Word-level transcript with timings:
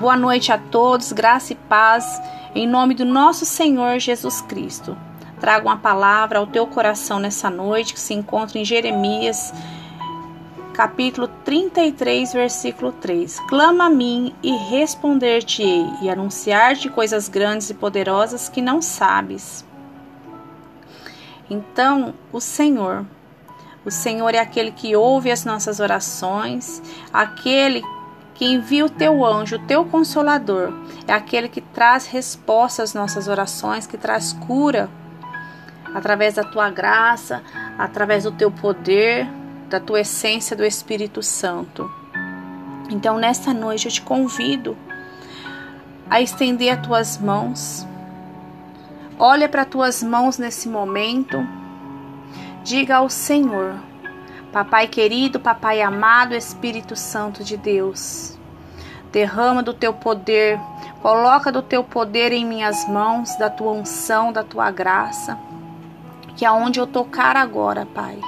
Boa 0.00 0.16
noite 0.16 0.50
a 0.50 0.56
todos, 0.56 1.12
graça 1.12 1.52
e 1.52 1.56
paz, 1.56 2.22
em 2.54 2.66
nome 2.66 2.94
do 2.94 3.04
nosso 3.04 3.44
Senhor 3.44 3.98
Jesus 3.98 4.40
Cristo. 4.40 4.96
Trago 5.38 5.68
uma 5.68 5.76
palavra 5.76 6.38
ao 6.38 6.46
teu 6.46 6.66
coração 6.66 7.18
nessa 7.18 7.50
noite 7.50 7.92
que 7.92 8.00
se 8.00 8.14
encontra 8.14 8.58
em 8.58 8.64
Jeremias, 8.64 9.52
capítulo 10.72 11.28
33, 11.44 12.32
versículo 12.32 12.92
3. 12.92 13.40
Clama 13.40 13.84
a 13.84 13.90
mim 13.90 14.34
e 14.42 14.56
responder-te-ei, 14.56 15.86
e 16.00 16.08
anunciar-te 16.08 16.88
coisas 16.88 17.28
grandes 17.28 17.68
e 17.68 17.74
poderosas 17.74 18.48
que 18.48 18.62
não 18.62 18.80
sabes. 18.80 19.66
Então, 21.50 22.14
o 22.32 22.40
Senhor, 22.40 23.04
o 23.84 23.90
Senhor 23.90 24.34
é 24.34 24.38
aquele 24.38 24.70
que 24.70 24.96
ouve 24.96 25.30
as 25.30 25.44
nossas 25.44 25.78
orações, 25.78 26.80
aquele 27.12 27.82
que 28.40 28.46
envia 28.46 28.86
o 28.86 28.88
teu 28.88 29.22
anjo, 29.22 29.56
o 29.56 29.66
teu 29.66 29.84
consolador, 29.84 30.72
é 31.06 31.12
aquele 31.12 31.46
que 31.46 31.60
traz 31.60 32.06
resposta 32.06 32.82
às 32.82 32.94
nossas 32.94 33.28
orações, 33.28 33.86
que 33.86 33.98
traz 33.98 34.32
cura 34.32 34.88
através 35.94 36.36
da 36.36 36.42
tua 36.42 36.70
graça, 36.70 37.42
através 37.78 38.24
do 38.24 38.32
teu 38.32 38.50
poder, 38.50 39.28
da 39.68 39.78
tua 39.78 40.00
essência 40.00 40.56
do 40.56 40.64
Espírito 40.64 41.22
Santo. 41.22 41.90
Então, 42.88 43.18
nesta 43.18 43.52
noite 43.52 43.84
eu 43.88 43.92
te 43.92 44.00
convido 44.00 44.74
a 46.08 46.22
estender 46.22 46.72
as 46.72 46.86
tuas 46.86 47.18
mãos. 47.18 47.86
Olha 49.18 49.50
para 49.50 49.62
as 49.62 49.68
tuas 49.68 50.02
mãos 50.02 50.38
nesse 50.38 50.66
momento. 50.66 51.46
Diga 52.64 52.96
ao 52.96 53.10
Senhor: 53.10 53.74
Papai 54.52 54.88
querido, 54.88 55.38
Papai 55.38 55.80
amado, 55.80 56.34
Espírito 56.34 56.96
Santo 56.96 57.44
de 57.44 57.56
Deus, 57.56 58.36
derrama 59.12 59.62
do 59.62 59.72
teu 59.72 59.94
poder, 59.94 60.58
coloca 61.00 61.52
do 61.52 61.62
teu 61.62 61.84
poder 61.84 62.32
em 62.32 62.44
minhas 62.44 62.88
mãos, 62.88 63.36
da 63.36 63.48
tua 63.48 63.70
unção, 63.70 64.32
da 64.32 64.42
tua 64.42 64.72
graça, 64.72 65.38
que 66.34 66.44
aonde 66.44 66.80
eu 66.80 66.86
tocar 66.86 67.36
agora, 67.36 67.86
Pai, 67.86 68.18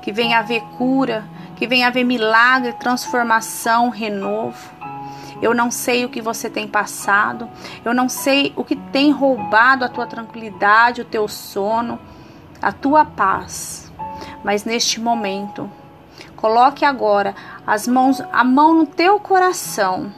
que 0.00 0.12
venha 0.12 0.38
haver 0.38 0.62
cura, 0.78 1.24
que 1.56 1.66
venha 1.66 1.88
haver 1.88 2.04
milagre, 2.04 2.74
transformação, 2.74 3.88
renovo. 3.88 4.76
Eu 5.42 5.52
não 5.52 5.72
sei 5.72 6.04
o 6.04 6.08
que 6.08 6.22
você 6.22 6.48
tem 6.48 6.68
passado, 6.68 7.50
eu 7.84 7.92
não 7.92 8.08
sei 8.08 8.52
o 8.54 8.62
que 8.62 8.76
tem 8.76 9.10
roubado 9.10 9.84
a 9.84 9.88
tua 9.88 10.06
tranquilidade, 10.06 11.00
o 11.00 11.04
teu 11.04 11.26
sono, 11.26 11.98
a 12.62 12.70
tua 12.70 13.04
paz 13.04 13.85
mas 14.44 14.64
neste 14.64 15.00
momento, 15.00 15.70
coloque 16.36 16.84
agora 16.84 17.34
as 17.66 17.86
mãos, 17.86 18.20
a 18.32 18.44
mão 18.44 18.74
no 18.74 18.86
teu 18.86 19.18
coração. 19.18 20.12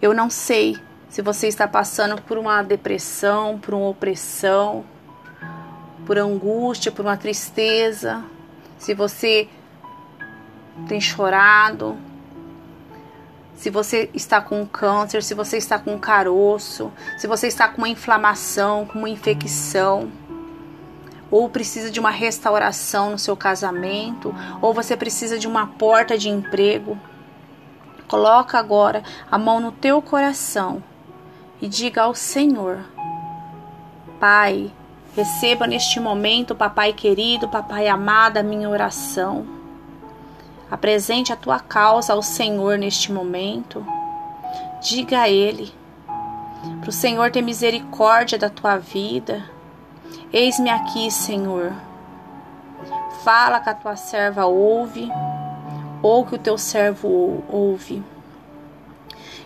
Eu 0.00 0.14
não 0.14 0.30
sei 0.30 0.76
se 1.08 1.22
você 1.22 1.48
está 1.48 1.66
passando 1.66 2.20
por 2.22 2.38
uma 2.38 2.62
depressão, 2.62 3.58
por 3.58 3.74
uma 3.74 3.88
opressão, 3.88 4.84
por 6.06 6.18
angústia, 6.18 6.92
por 6.92 7.04
uma 7.04 7.16
tristeza, 7.16 8.22
se 8.78 8.94
você 8.94 9.48
tem 10.86 11.00
chorado, 11.00 11.96
se 13.54 13.70
você 13.70 14.10
está 14.12 14.40
com 14.40 14.66
câncer, 14.66 15.22
se 15.22 15.34
você 15.34 15.56
está 15.56 15.78
com 15.78 15.98
caroço, 15.98 16.92
se 17.16 17.26
você 17.26 17.46
está 17.46 17.66
com 17.66 17.78
uma 17.78 17.88
inflamação, 17.88 18.84
com 18.86 18.98
uma 18.98 19.08
infecção 19.08 20.12
ou 21.36 21.50
precisa 21.50 21.90
de 21.90 22.00
uma 22.00 22.10
restauração 22.10 23.10
no 23.10 23.18
seu 23.18 23.36
casamento, 23.36 24.34
ou 24.62 24.72
você 24.72 24.96
precisa 24.96 25.38
de 25.38 25.46
uma 25.46 25.66
porta 25.66 26.16
de 26.16 26.30
emprego. 26.30 26.98
Coloca 28.08 28.58
agora 28.58 29.02
a 29.30 29.36
mão 29.36 29.60
no 29.60 29.70
teu 29.70 30.00
coração 30.00 30.82
e 31.60 31.68
diga 31.68 32.02
ao 32.02 32.14
Senhor: 32.14 32.78
Pai, 34.18 34.72
receba 35.14 35.66
neste 35.66 36.00
momento, 36.00 36.54
papai 36.54 36.94
querido, 36.94 37.48
papai 37.48 37.86
amado, 37.86 38.38
a 38.38 38.42
minha 38.42 38.70
oração. 38.70 39.46
Apresente 40.70 41.34
a 41.34 41.36
tua 41.36 41.60
causa 41.60 42.14
ao 42.14 42.22
Senhor 42.22 42.78
neste 42.78 43.12
momento. 43.12 43.84
Diga 44.80 45.20
a 45.20 45.28
Ele, 45.28 45.70
para 46.80 46.88
o 46.88 46.92
Senhor 46.92 47.30
ter 47.30 47.42
misericórdia 47.42 48.38
da 48.38 48.48
tua 48.48 48.78
vida 48.78 49.55
Eis-me 50.32 50.70
aqui, 50.70 51.10
Senhor. 51.10 51.72
Fala 53.22 53.60
que 53.60 53.70
a 53.70 53.74
tua 53.74 53.96
serva 53.96 54.46
ouve, 54.46 55.10
ou 56.02 56.24
que 56.24 56.34
o 56.34 56.38
teu 56.38 56.56
servo 56.58 57.42
ouve. 57.48 58.02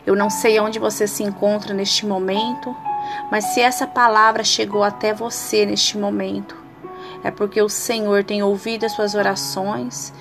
Eu 0.07 0.17
não 0.17 0.31
sei 0.31 0.59
onde 0.59 0.79
você 0.79 1.07
se 1.07 1.23
encontra 1.23 1.73
neste 1.73 2.07
momento, 2.07 2.75
mas 3.31 3.45
se 3.47 3.61
essa 3.61 3.87
palavra 3.87 4.43
chegou 4.43 4.83
até 4.83 5.13
você 5.13 5.65
neste 5.67 5.97
momento, 5.99 6.57
é 7.23 7.31
porque 7.31 7.61
o 7.61 7.69
Senhor 7.69 8.25
tem 8.25 8.43
ouvido 8.43 8.85
as 8.85 8.93
suas 8.93 9.15
orações 9.15 10.13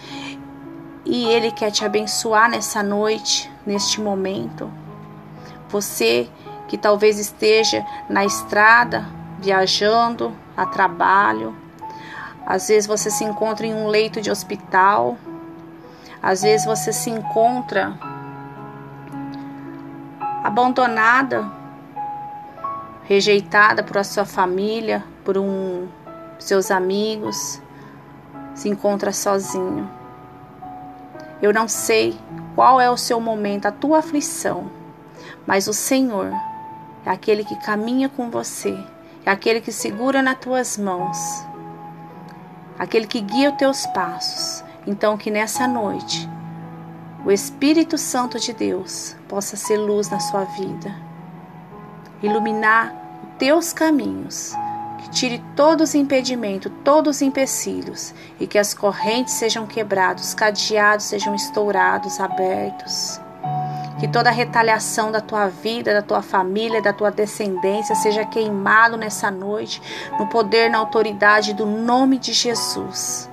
e 1.06 1.26
Ele 1.26 1.52
quer 1.52 1.72
te 1.72 1.84
abençoar 1.86 2.50
nessa 2.50 2.84
noite, 2.84 3.50
neste 3.66 4.02
momento. 4.02 4.72
Você 5.70 6.30
que 6.68 6.78
talvez 6.78 7.18
esteja 7.18 7.86
na 8.08 8.26
estrada, 8.26 9.06
viajando, 9.42 10.34
a 10.56 10.66
trabalho. 10.66 11.56
Às 12.46 12.68
vezes 12.68 12.88
você 12.88 13.10
se 13.10 13.24
encontra 13.24 13.66
em 13.66 13.74
um 13.74 13.88
leito 13.88 14.22
de 14.22 14.30
hospital. 14.30 15.18
Às 16.22 16.42
vezes 16.42 16.66
você 16.66 16.92
se 16.92 17.10
encontra 17.10 17.98
abandonada, 20.44 21.50
rejeitada 23.04 23.84
por 23.84 23.98
a 23.98 24.04
sua 24.04 24.26
família, 24.26 25.04
por 25.24 25.38
um 25.38 25.88
seus 26.38 26.72
amigos, 26.72 27.62
se 28.56 28.70
encontra 28.70 29.12
sozinho. 29.12 29.90
Eu 31.42 31.54
não 31.54 31.68
sei 31.68 32.18
qual 32.56 32.80
é 32.80 32.90
o 32.90 32.98
seu 32.98 33.20
momento, 33.20 33.66
a 33.66 33.72
tua 33.72 34.00
aflição, 34.00 34.70
mas 35.46 35.68
o 35.68 35.74
Senhor 35.74 36.32
é 37.06 37.10
aquele 37.10 37.44
que 37.44 37.56
caminha 37.58 38.10
com 38.10 38.30
você 38.30 38.78
aquele 39.26 39.62
que 39.62 39.72
segura 39.72 40.22
nas 40.22 40.40
tuas 40.40 40.78
mãos, 40.78 41.18
aquele 42.78 43.08
que 43.08 43.22
guia 43.22 43.52
os 43.52 43.58
teus 43.58 43.86
passos. 43.88 44.64
Então, 44.88 45.18
que 45.18 45.30
nessa 45.30 45.68
noite 45.68 46.28
o 47.26 47.32
Espírito 47.32 47.98
Santo 47.98 48.40
de 48.40 48.54
Deus 48.54 49.16
possa 49.28 49.56
ser 49.56 49.78
luz 49.78 50.10
na 50.10 50.20
sua 50.20 50.46
vida, 50.46 50.96
iluminar 52.24 52.94
os 53.24 53.38
teus 53.38 53.74
caminhos, 53.74 54.54
que 55.00 55.10
tire 55.10 55.44
todos 55.56 55.90
os 55.90 55.96
impedimentos, 55.96 56.72
todos 56.84 57.18
os 57.18 57.22
empecilhos. 57.22 58.14
E 58.40 58.48
que 58.48 58.58
as 58.58 58.74
correntes 58.74 59.36
sejam 59.36 59.66
quebradas, 59.66 60.28
os 60.28 60.34
cadeados 60.34 61.06
sejam 61.06 61.34
estourados, 61.36 62.20
abertos 62.20 63.22
que 64.00 64.08
toda 64.08 64.32
retaliação 64.32 65.12
da 65.12 65.20
tua 65.20 65.48
vida, 65.48 65.94
da 65.94 66.02
tua 66.02 66.22
família, 66.22 66.82
da 66.82 66.94
tua 66.94 67.12
descendência 67.12 67.94
seja 67.96 68.24
queimado 68.24 68.96
nessa 68.96 69.30
noite, 69.30 69.82
no 70.18 70.28
poder, 70.28 70.70
na 70.70 70.78
autoridade 70.78 71.54
do 71.54 71.66
nome 71.66 72.18
de 72.18 72.32
Jesus. 72.32 73.30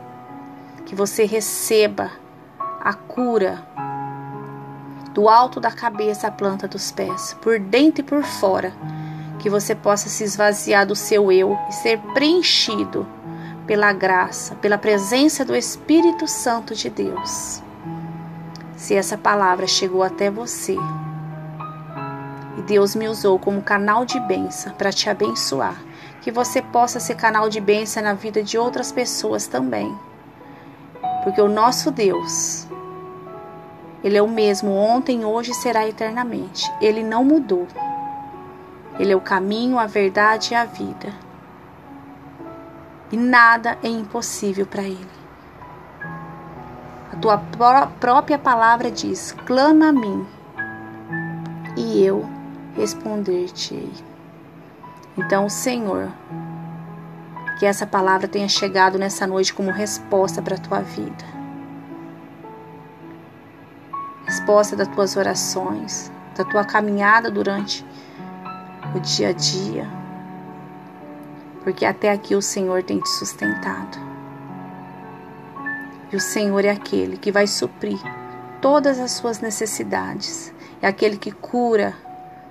Que 0.85 0.95
você 0.95 1.25
receba 1.25 2.11
a 2.81 2.93
cura 2.95 3.63
do 5.15 5.29
alto 5.29 5.61
da 5.61 5.71
cabeça 5.71 6.27
à 6.27 6.31
planta 6.33 6.67
dos 6.67 6.91
pés, 6.91 7.37
por 7.41 7.61
dentro 7.61 8.01
e 8.01 8.05
por 8.05 8.25
fora. 8.25 8.73
Que 9.39 9.49
você 9.49 9.73
possa 9.75 10.09
se 10.09 10.25
esvaziar 10.25 10.85
do 10.85 10.97
seu 10.97 11.31
eu 11.31 11.57
e 11.69 11.73
ser 11.73 11.99
preenchido 12.13 13.07
pela 13.69 13.93
graça, 13.93 14.57
pela 14.57 14.79
presença 14.79 15.45
do 15.45 15.55
Espírito 15.55 16.27
Santo 16.27 16.75
de 16.75 16.91
Deus 16.91 17.63
se 18.77 18.95
essa 18.95 19.17
palavra 19.17 19.67
chegou 19.67 20.03
até 20.03 20.31
você 20.31 20.77
e 22.57 22.63
Deus 22.63 22.95
me 22.95 23.09
usou 23.09 23.39
como 23.39 23.63
canal 23.63 24.05
de 24.05 24.21
bênção 24.21 24.73
para 24.75 24.93
te 24.93 25.11
abençoar, 25.11 25.77
que 26.23 26.31
você 26.31 26.63
possa 26.63 27.01
ser 27.01 27.15
canal 27.15 27.49
de 27.49 27.61
bênção 27.61 28.03
na 28.03 28.15
vida 28.15 28.43
de 28.43 28.59
outras 28.59 28.91
pessoas 28.91 29.47
também. 29.47 29.95
Porque 31.23 31.41
o 31.41 31.49
nosso 31.49 31.91
Deus, 31.91 32.67
Ele 34.03 34.17
é 34.17 34.23
o 34.23 34.29
mesmo 34.29 34.73
ontem, 34.73 35.25
hoje 35.25 35.51
e 35.51 35.55
será 35.55 35.87
eternamente. 35.87 36.71
Ele 36.81 37.03
não 37.03 37.25
mudou. 37.25 37.67
Ele 38.99 39.13
é 39.13 39.17
o 39.17 39.21
caminho, 39.21 39.79
a 39.79 39.87
verdade 39.87 40.53
e 40.53 40.55
a 40.55 40.65
vida. 40.65 41.13
E 43.13 43.17
nada 43.17 43.77
é 43.83 43.89
impossível 43.89 44.67
para 44.67 44.83
Ele. 44.83 45.26
Tua 47.21 47.39
pró 47.39 47.87
própria 48.01 48.39
palavra 48.39 48.91
diz: 48.91 49.35
clama 49.47 49.89
a 49.89 49.93
mim, 49.93 50.27
e 51.77 52.05
eu 52.05 52.29
responder-te-ei. 52.75 53.93
Então, 55.17 55.49
Senhor, 55.49 56.11
que 57.59 57.65
essa 57.65 57.87
palavra 57.87 58.29
tenha 58.29 58.49
chegado 58.49 58.99
nessa 58.99 59.27
noite 59.27 59.55
como 59.55 59.71
resposta 59.71 60.43
para 60.43 60.57
a 60.57 60.59
tua 60.59 60.81
vida. 60.81 61.37
resposta 64.27 64.77
das 64.77 64.89
tuas 64.89 65.17
orações, 65.17 66.11
da 66.37 66.45
tua 66.45 66.65
caminhada 66.65 67.31
durante 67.31 67.87
o 68.95 69.01
dia 69.01 69.29
a 69.29 69.33
dia, 69.33 69.89
porque 71.63 71.85
até 71.85 72.11
aqui 72.11 72.35
o 72.35 72.43
Senhor 72.43 72.83
tem 72.83 73.01
te 73.01 73.09
sustentado. 73.09 74.06
E 76.13 76.17
o 76.17 76.21
Senhor 76.21 76.65
é 76.65 76.71
aquele 76.71 77.17
que 77.17 77.33
vai 77.33 77.47
suprir 77.47 77.99
todas 78.61 78.99
as 78.99 79.13
suas 79.13 79.41
necessidades, 79.41 80.53
é 80.81 80.87
aquele 80.87 81.17
que 81.17 81.33
cura, 81.33 81.95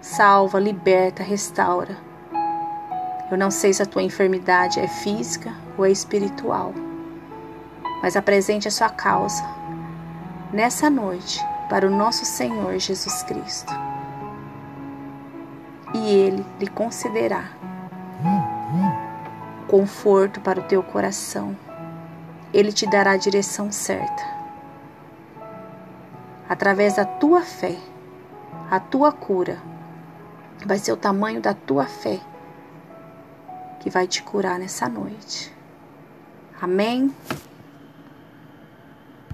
salva, 0.01 0.59
liberta, 0.59 1.23
restaura. 1.23 1.97
Eu 3.31 3.37
não 3.37 3.49
sei 3.49 3.73
se 3.73 3.81
a 3.81 3.85
tua 3.85 4.03
enfermidade 4.03 4.79
é 4.79 4.87
física 4.87 5.53
ou 5.77 5.85
é 5.85 5.91
espiritual, 5.91 6.73
mas 8.01 8.15
apresente 8.15 8.67
a 8.67 8.71
sua 8.71 8.89
causa 8.89 9.43
nessa 10.53 10.89
noite 10.89 11.43
para 11.69 11.87
o 11.87 11.89
nosso 11.89 12.23
Senhor 12.23 12.77
Jesus 12.77 13.23
Cristo. 13.23 13.73
E 15.93 16.13
Ele 16.13 16.45
lhe 16.59 16.67
concederá 16.67 17.49
conforto 19.67 20.39
para 20.41 20.59
o 20.59 20.63
teu 20.63 20.83
coração. 20.83 21.55
Ele 22.55 22.71
te 22.71 22.87
dará 22.87 23.11
a 23.11 23.17
direção 23.17 23.69
certa. 23.69 24.23
Através 26.47 26.95
da 26.95 27.03
tua 27.03 27.41
fé, 27.41 27.77
a 28.71 28.79
tua 28.79 29.11
cura 29.11 29.61
vai 30.65 30.79
ser 30.79 30.93
o 30.93 30.97
tamanho 30.97 31.41
da 31.41 31.53
tua 31.53 31.85
fé 31.85 32.17
que 33.81 33.89
vai 33.89 34.07
te 34.07 34.23
curar 34.23 34.57
nessa 34.57 34.87
noite. 34.87 35.53
Amém? 36.61 37.13